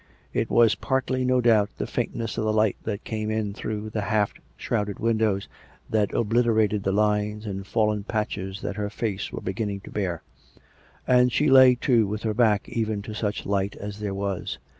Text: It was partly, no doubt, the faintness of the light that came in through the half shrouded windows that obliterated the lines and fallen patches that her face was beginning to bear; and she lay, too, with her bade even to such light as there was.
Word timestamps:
It 0.33 0.49
was 0.49 0.73
partly, 0.73 1.23
no 1.23 1.41
doubt, 1.41 1.69
the 1.77 1.85
faintness 1.85 2.35
of 2.35 2.43
the 2.43 2.51
light 2.51 2.75
that 2.85 3.03
came 3.03 3.29
in 3.29 3.53
through 3.53 3.91
the 3.91 4.01
half 4.01 4.33
shrouded 4.57 4.97
windows 4.97 5.47
that 5.91 6.11
obliterated 6.11 6.81
the 6.81 6.91
lines 6.91 7.45
and 7.45 7.67
fallen 7.67 8.03
patches 8.03 8.61
that 8.61 8.77
her 8.77 8.89
face 8.89 9.31
was 9.31 9.43
beginning 9.43 9.81
to 9.81 9.91
bear; 9.91 10.23
and 11.05 11.31
she 11.31 11.51
lay, 11.51 11.75
too, 11.75 12.07
with 12.07 12.23
her 12.23 12.33
bade 12.33 12.61
even 12.65 13.03
to 13.03 13.13
such 13.13 13.45
light 13.45 13.75
as 13.75 13.99
there 13.99 14.15
was. 14.15 14.57